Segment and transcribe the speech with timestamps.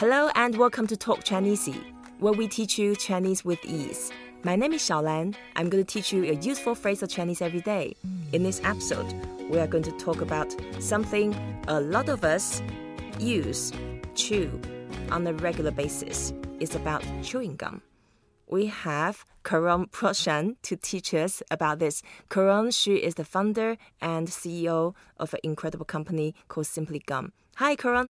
[0.00, 1.68] Hello and welcome to Talk Chinese,
[2.20, 4.10] where we teach you Chinese with ease.
[4.44, 5.34] My name is ShaoLan.
[5.56, 7.94] I'm going to teach you a useful phrase of Chinese every day.
[8.32, 9.12] In this episode,
[9.50, 11.34] we are going to talk about something
[11.68, 12.62] a lot of us
[13.18, 13.72] use,
[14.14, 14.58] chew,
[15.10, 16.32] on a regular basis.
[16.60, 17.82] It's about chewing gum
[18.50, 22.02] we have Caron Proschan to teach us about this.
[22.28, 27.32] Caron, she is the founder and CEO of an incredible company called Simply Gum.
[27.56, 28.06] Hi, Caron.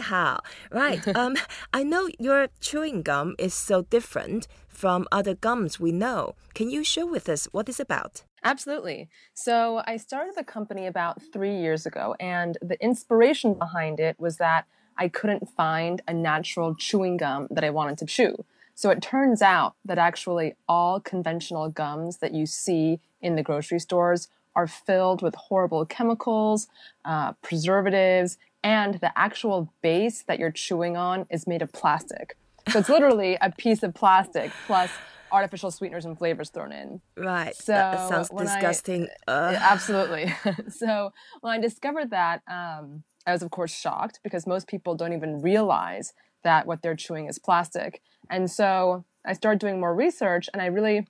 [0.00, 0.38] hao.
[0.70, 1.16] Right.
[1.16, 1.36] um,
[1.72, 6.34] I know your chewing gum is so different from other gums we know.
[6.54, 8.22] Can you share with us what it's about?
[8.44, 9.08] Absolutely.
[9.34, 14.36] So I started the company about three years ago, and the inspiration behind it was
[14.38, 18.44] that I couldn't find a natural chewing gum that I wanted to chew.
[18.74, 23.80] So it turns out that actually all conventional gums that you see in the grocery
[23.80, 26.68] stores are filled with horrible chemicals,
[27.04, 32.36] uh, preservatives, and the actual base that you're chewing on is made of plastic.
[32.68, 34.90] So it's literally a piece of plastic plus
[35.32, 37.00] artificial sweeteners and flavors thrown in.
[37.16, 37.56] Right.
[37.56, 39.08] So that sounds disgusting.
[39.26, 40.32] I, absolutely.
[40.68, 45.12] so when I discovered that, um, I was of course shocked because most people don't
[45.12, 46.12] even realize
[46.44, 48.02] that what they're chewing is plastic.
[48.30, 51.06] And so I started doing more research and I really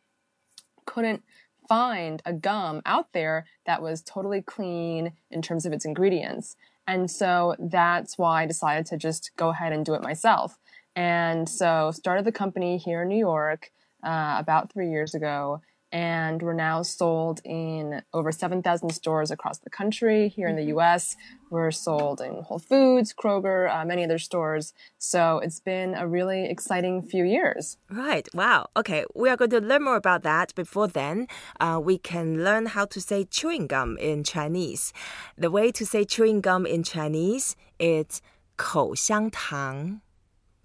[0.87, 1.23] couldn't
[1.69, 6.57] find a gum out there that was totally clean in terms of its ingredients.
[6.87, 10.59] And so that's why I decided to just go ahead and do it myself.
[10.95, 13.71] And so started the company here in New York
[14.03, 19.70] uh, about three years ago and we're now sold in over 7,000 stores across the
[19.70, 20.28] country.
[20.28, 20.80] Here in the mm-hmm.
[20.80, 21.16] US,
[21.50, 24.74] we're sold in Whole Foods, Kroger, uh, many other stores.
[24.98, 27.78] So it's been a really exciting few years.
[27.90, 28.28] Right.
[28.34, 28.68] Wow.
[28.76, 29.06] Okay.
[29.16, 30.54] We are going to learn more about that.
[30.56, 31.28] Before then,
[31.60, 34.92] uh, we can learn how to say chewing gum in Chinese.
[35.38, 38.22] The way to say chewing gum in Chinese is
[38.58, 40.02] 口香糖,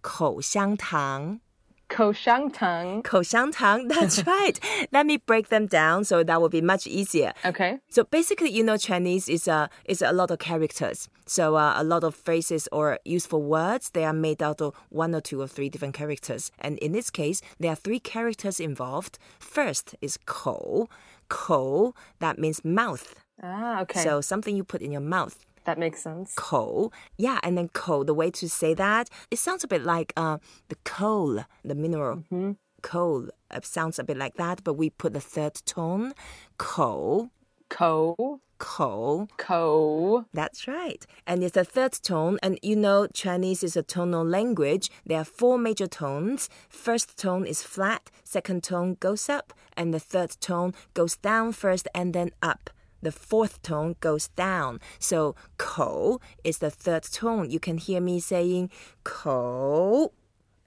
[0.01, 1.41] 口香糖
[1.90, 3.04] Koshangtang.
[3.04, 4.60] Koshangtang, that's right.
[4.92, 7.34] Let me break them down so that will be much easier.
[7.46, 7.80] Okay.
[7.90, 11.10] So basically, you know, Chinese is a is a lot of characters.
[11.26, 15.14] So uh, a lot of phrases or useful words they are made out of one
[15.16, 16.52] or two or three different characters.
[16.60, 19.18] And in this case, there are three characters involved.
[19.40, 20.90] First is ko.
[21.30, 23.16] Ko that means mouth.
[23.42, 24.04] Ah, okay.
[24.04, 25.46] So something you put in your mouth.
[25.68, 26.34] That makes sense.
[26.36, 26.94] Coal.
[27.18, 30.38] Yeah, and then coal, the way to say that, it sounds a bit like uh,
[30.70, 32.18] the coal, the mineral.
[32.32, 32.52] Mm-hmm.
[32.82, 36.14] Coal it sounds a bit like that, but we put the third tone.
[36.58, 37.32] Coal.
[37.68, 38.40] Coal.
[38.60, 39.28] Coal.
[39.36, 40.26] Coal.
[40.34, 41.06] That's right.
[41.28, 42.40] And it's a third tone.
[42.42, 44.90] And you know, Chinese is a tonal language.
[45.06, 46.50] There are four major tones.
[46.70, 51.90] First tone is flat, second tone goes up, and the third tone goes down first
[51.94, 52.70] and then up
[53.08, 54.82] the fourth tone goes down.
[55.00, 57.50] So ko is the third tone.
[57.50, 58.70] You can hear me saying
[59.06, 60.12] ko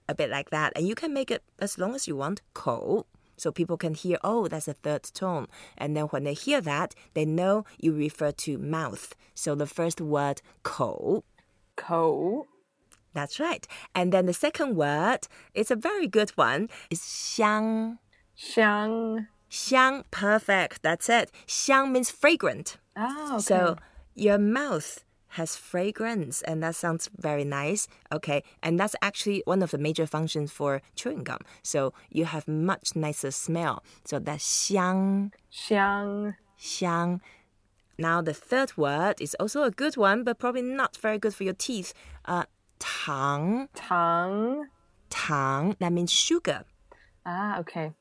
[0.08, 0.72] a bit like that.
[0.74, 3.04] And you can make it as long as you want, ko.
[3.36, 5.48] So people can hear, oh, that's a third tone.
[5.76, 9.14] And then when they hear that, they know you refer to mouth.
[9.34, 11.24] So the first word, ko.
[11.76, 12.46] Ko.
[13.12, 13.66] That's right.
[13.94, 17.98] And then the second word, it's a very good one, is xiang.
[18.34, 19.26] Xiang.
[19.50, 20.82] Xiang, perfect.
[20.82, 21.30] That's it.
[21.46, 22.78] Xiang means fragrant.
[22.96, 23.42] Oh, okay.
[23.42, 23.76] So
[24.14, 27.88] your mouth has fragrance and that sounds very nice.
[28.12, 28.42] Okay.
[28.62, 31.40] And that's actually one of the major functions for chewing gum.
[31.62, 33.82] So you have much nicer smell.
[34.04, 35.32] So that's xiang.
[37.98, 41.44] Now the third word is also a good one, but probably not very good for
[41.44, 41.92] your teeth.
[42.24, 42.44] Uh,
[42.78, 43.68] tang
[45.80, 46.64] That means sugar.
[47.26, 47.92] Ah, okay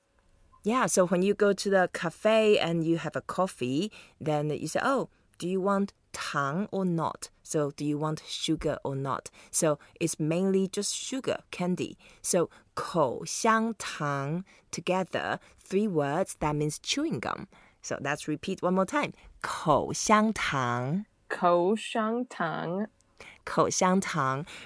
[0.62, 4.66] Yeah, so when you go to the cafe and you have a coffee, then you
[4.66, 7.28] say, oh, do you want tang or not?
[7.42, 9.30] So do you want sugar or not?
[9.50, 11.98] So it's mainly just sugar, candy.
[12.22, 17.46] So 口香糖 together, three words, that means chewing gum.
[17.82, 19.12] So let's repeat one more time.
[19.42, 22.88] 口香糖口香糖口香糖.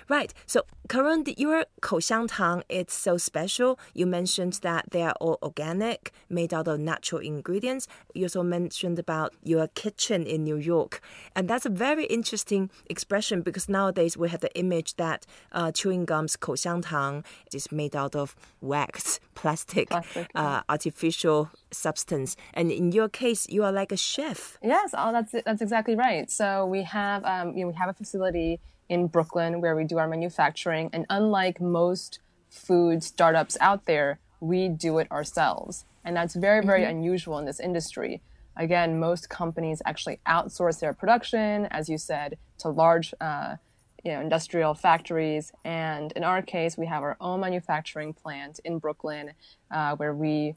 [0.09, 0.33] Right.
[0.45, 3.79] So, Caron, your 口香糖 it's so special.
[3.93, 7.87] You mentioned that they are all organic, made out of natural ingredients.
[8.13, 11.01] You also mentioned about your kitchen in New York,
[11.35, 16.05] and that's a very interesting expression because nowadays we have the image that uh, chewing
[16.05, 20.27] gums 口香糖 is made out of wax, plastic, plastic.
[20.35, 22.35] Uh, artificial substance.
[22.53, 24.57] And in your case, you are like a chef.
[24.61, 26.29] Yes, oh, that's that's exactly right.
[26.29, 28.59] So we have um, you know, we have a facility
[28.89, 30.89] in Brooklyn where we do our manufacturing.
[30.93, 32.19] And unlike most
[32.49, 35.85] food startups out there, we do it ourselves.
[36.03, 36.97] And that's very, very mm-hmm.
[36.97, 38.21] unusual in this industry.
[38.55, 43.55] Again, most companies actually outsource their production, as you said, to large, uh,
[44.03, 45.51] you know, industrial factories.
[45.63, 49.31] And in our case, we have our own manufacturing plant in Brooklyn
[49.71, 50.55] uh, where we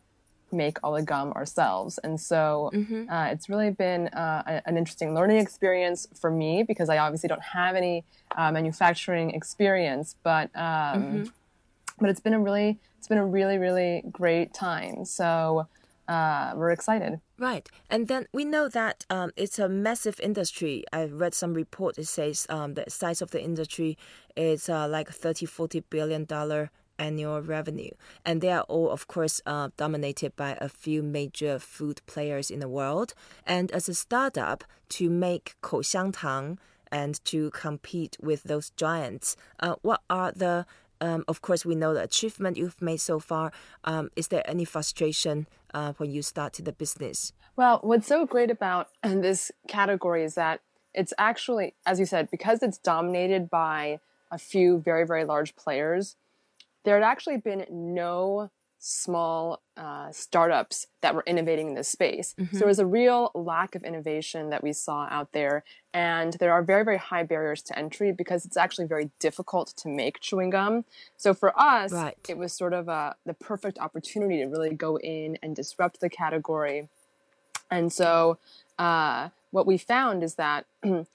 [0.52, 1.98] make all the gum ourselves.
[1.98, 3.10] And so mm-hmm.
[3.10, 7.42] uh, it's really been uh, an interesting learning experience for me because I obviously don't
[7.42, 8.04] have any
[8.36, 10.62] uh, manufacturing experience, but um,
[11.02, 11.24] mm-hmm.
[12.00, 15.04] but it's been a really it's been a really really great time.
[15.04, 15.66] So
[16.08, 17.20] uh, we're excited.
[17.38, 17.68] Right.
[17.90, 20.84] And then we know that um, it's a massive industry.
[20.92, 21.98] I read some report.
[21.98, 23.98] It says um, the size of the industry
[24.36, 27.90] is uh, like 30, 40 billion dollar annual revenue.
[28.24, 32.60] And they are all, of course, uh, dominated by a few major food players in
[32.60, 33.14] the world.
[33.46, 35.54] And as a startup, to make
[36.12, 36.58] Tang
[36.92, 40.66] and to compete with those giants, uh, what are the
[41.00, 43.52] um, of course, we know the achievement you've made so far.
[43.84, 47.32] Um, is there any frustration uh, when you started the business?
[47.54, 50.60] Well, what's so great about uh, this category is that
[50.94, 54.00] it's actually, as you said, because it's dominated by
[54.30, 56.16] a few very, very large players,
[56.86, 58.48] there had actually been no
[58.78, 62.36] small uh, startups that were innovating in this space.
[62.38, 62.54] Mm-hmm.
[62.54, 65.64] So there was a real lack of innovation that we saw out there.
[65.92, 69.88] And there are very, very high barriers to entry because it's actually very difficult to
[69.88, 70.84] make chewing gum.
[71.16, 72.16] So for us, right.
[72.28, 76.08] it was sort of a, the perfect opportunity to really go in and disrupt the
[76.08, 76.88] category.
[77.68, 78.38] And so
[78.78, 80.66] uh, what we found is that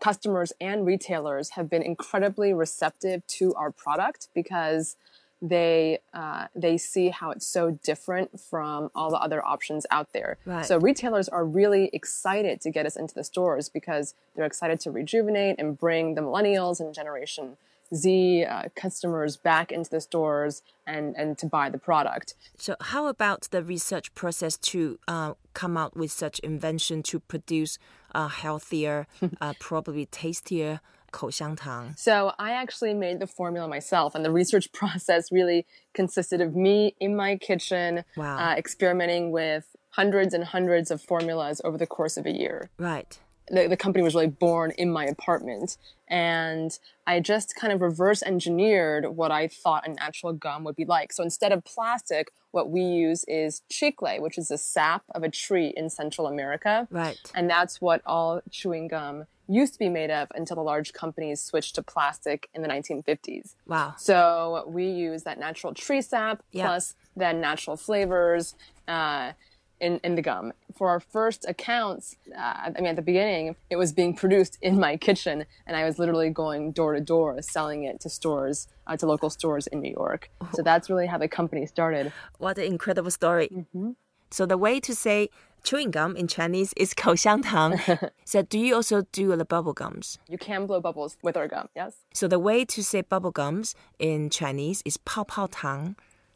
[0.00, 4.96] customers and retailers have been incredibly receptive to our product because
[5.42, 10.38] they uh, they see how it's so different from all the other options out there.
[10.46, 10.64] Right.
[10.64, 14.92] So retailers are really excited to get us into the stores because they're excited to
[14.92, 17.56] rejuvenate and bring the millennials and Generation
[17.92, 22.34] Z uh, customers back into the stores and and to buy the product.
[22.56, 27.78] So how about the research process to uh, come out with such invention to produce
[28.14, 29.08] a healthier,
[29.40, 30.80] uh, probably tastier
[31.11, 31.93] 口香糖.
[31.97, 36.95] So I actually made the formula myself, and the research process really consisted of me
[36.99, 38.37] in my kitchen, wow.
[38.37, 42.69] uh, experimenting with hundreds and hundreds of formulas over the course of a year.
[42.77, 43.17] Right.
[43.49, 45.77] The, the company was really born in my apartment,
[46.09, 46.77] and
[47.07, 51.13] I just kind of reverse engineered what I thought a natural gum would be like.
[51.13, 55.29] So instead of plastic, what we use is chicle, which is the sap of a
[55.29, 56.87] tree in Central America.
[56.91, 57.19] Right.
[57.33, 61.40] And that's what all chewing gum used to be made of until the large companies
[61.40, 63.54] switched to plastic in the 1950s.
[63.66, 63.94] Wow.
[63.98, 66.66] So we use that natural tree sap yeah.
[66.66, 68.54] plus then natural flavors
[68.88, 69.32] uh,
[69.80, 70.52] in, in the gum.
[70.74, 74.78] For our first accounts, uh, I mean, at the beginning, it was being produced in
[74.78, 78.96] my kitchen, and I was literally going door to door selling it to stores, uh,
[78.96, 80.30] to local stores in New York.
[80.54, 82.12] So that's really how the company started.
[82.38, 83.48] What an incredible story.
[83.52, 83.90] Mm-hmm.
[84.30, 85.28] So the way to say
[85.63, 87.77] chewing gum in Chinese is 口 香糖.
[88.25, 90.17] so do you also do the bubble gums?
[90.27, 91.93] You can blow bubbles with our gum, yes.
[92.13, 95.95] So the way to say bubble gums in Chinese is 泡泡糖.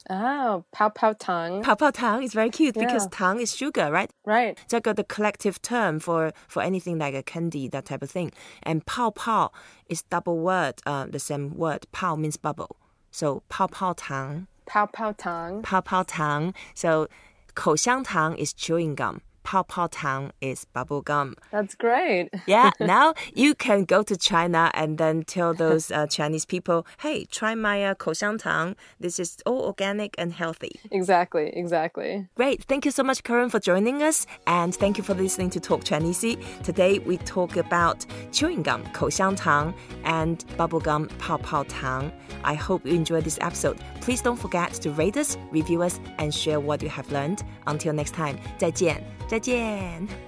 [0.09, 1.61] Oh, pao pao tang.
[1.61, 2.85] Pao pao tang is very cute yeah.
[2.85, 4.09] because tang is sugar, right?
[4.25, 4.57] Right.
[4.63, 8.31] It's like the collective term for, for anything like a candy, that type of thing.
[8.63, 9.51] And pao pao
[9.89, 11.85] is double word, uh, the same word.
[11.91, 12.77] Pao means bubble.
[13.11, 14.47] So pao pao tang.
[14.65, 15.61] Pao pao tang.
[15.61, 16.53] Pao pao tang.
[16.73, 17.07] So
[17.55, 19.19] 口香糖 is chewing gum.
[19.46, 21.34] Pao Pao Tang is bubblegum.
[21.52, 22.30] That's great.
[22.48, 27.26] yeah, now you can go to China and then tell those uh, Chinese people, hey,
[27.26, 28.74] try my uh, Kouxiang Tang.
[28.98, 30.80] This is all organic and healthy.
[30.90, 32.26] Exactly, exactly.
[32.34, 32.64] Great.
[32.64, 34.26] Thank you so much, Caron, for joining us.
[34.48, 36.36] And thank you for listening to Talk Chinese.
[36.64, 39.72] Today we talk about chewing gum, Kouxiang Tang,
[40.02, 42.10] and bubblegum, Pao Pao Tang.
[42.42, 43.78] I hope you enjoyed this episode.
[44.00, 47.44] Please don't forget to rate us, review us, and share what you have learned.
[47.68, 49.16] Until next time, 再见。
[49.36, 50.25] 再见。